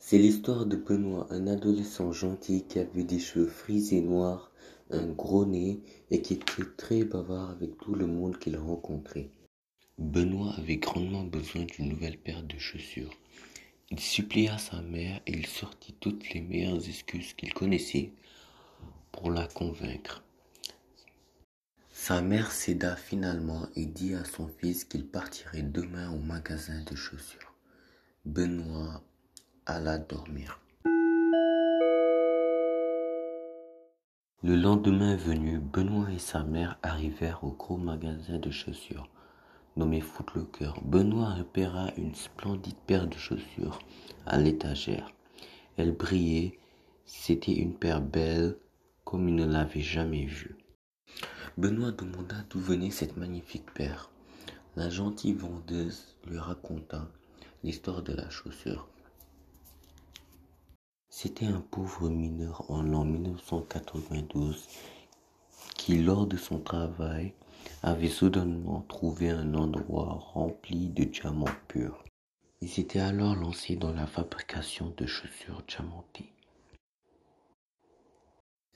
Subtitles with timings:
[0.00, 4.50] C'est l'histoire de Benoît, un adolescent gentil qui avait des cheveux frisés noirs,
[4.90, 9.30] un gros nez et qui était très bavard avec tout le monde qu'il rencontrait.
[9.98, 13.12] Benoît avait grandement besoin d'une nouvelle paire de chaussures.
[13.90, 18.12] Il supplia sa mère et il sortit toutes les meilleures excuses qu'il connaissait
[19.12, 20.22] pour la convaincre.
[21.90, 26.94] Sa mère céda finalement et dit à son fils qu'il partirait demain au magasin de
[26.94, 27.54] chaussures.
[28.24, 29.02] Benoît
[29.68, 30.58] alla dormir.
[34.42, 39.10] Le lendemain venu, Benoît et sa mère arrivèrent au gros magasin de chaussures
[39.76, 40.72] nommé Footlocker.
[40.82, 43.78] Benoît repéra une splendide paire de chaussures
[44.26, 45.12] à l'étagère.
[45.76, 46.58] Elle brillait,
[47.04, 48.56] c'était une paire belle
[49.04, 50.56] comme il ne l'avait jamais vue.
[51.58, 54.10] Benoît demanda d'où venait cette magnifique paire.
[54.76, 57.08] La gentille vendeuse lui raconta
[57.62, 58.88] l'histoire de la chaussure.
[61.20, 64.68] C'était un pauvre mineur en l'an 1992
[65.76, 67.34] qui, lors de son travail,
[67.82, 72.04] avait soudainement trouvé un endroit rempli de diamants purs.
[72.60, 76.32] Il s'était alors lancé dans la fabrication de chaussures diamantées.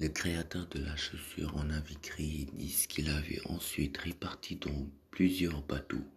[0.00, 5.62] Le créateur de la chaussure en avait créé dix qu'il avait ensuite répartis dans plusieurs
[5.62, 6.08] bateaux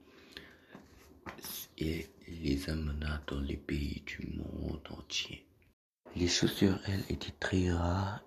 [1.78, 5.44] et les amena dans les pays du monde entier.
[6.17, 8.21] Les chaussures, elles, étaient très rares,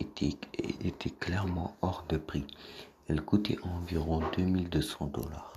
[0.00, 0.36] étaient,
[0.84, 2.46] étaient clairement hors de prix.
[3.06, 5.52] Elles coûtaient environ 2200 dollars.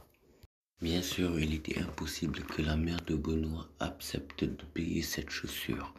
[0.80, 5.96] Bien sûr, il était impossible que la mère de Benoît accepte de payer cette chaussure.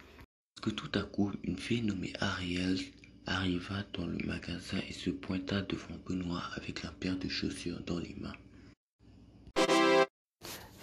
[0.63, 2.79] Que tout à coup, une fille nommée Ariel
[3.27, 7.99] arriva dans le magasin et se pointa devant Benoît avec la paire de chaussures dans
[7.99, 8.37] les mains.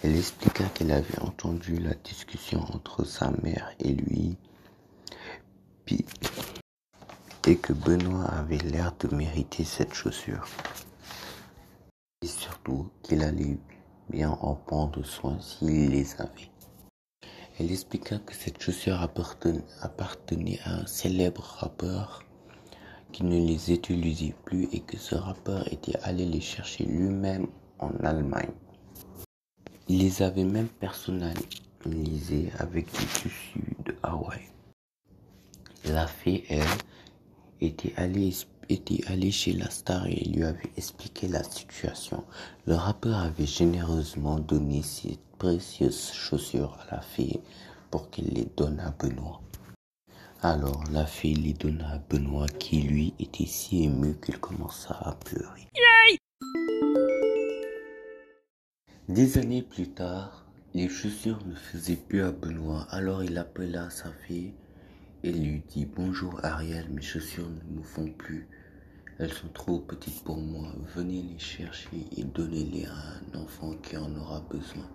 [0.02, 4.36] Elle expliqua qu'elle avait entendu la discussion entre sa mère et lui,
[7.46, 10.46] et que Benoît avait l'air de mériter cette chaussure.
[12.22, 13.58] Et surtout qu'il allait
[14.08, 16.50] bien en prendre soin s'il les avait.
[17.58, 22.24] Elle expliqua que cette chaussure appartenait à un célèbre rappeur
[23.12, 27.46] qui ne les utilisait plus et que ce rappeur était allé les chercher lui-même
[27.78, 28.50] en Allemagne.
[29.86, 34.53] Il les avait même personnalisés avec du tissu de Hawaï.
[35.86, 36.62] La fille, elle,
[37.60, 38.32] était allée,
[38.70, 42.24] était allée chez la star et lui avait expliqué la situation.
[42.66, 47.38] Le rappeur avait généreusement donné ses précieuses chaussures à la fille
[47.90, 49.42] pour qu'elle les donne à Benoît.
[50.40, 55.12] Alors la fille les donna à Benoît qui lui était si ému qu'il commença à
[55.12, 55.68] pleurer.
[59.08, 64.10] Des années plus tard, les chaussures ne faisaient plus à Benoît, alors il appela sa
[64.26, 64.54] fille
[65.24, 68.46] et lui dit Bonjour Ariel, mes chaussures ne me font plus.
[69.18, 70.68] Elles sont trop petites pour moi.
[70.94, 74.86] Venez les chercher et donnez-les à un enfant qui en aura besoin.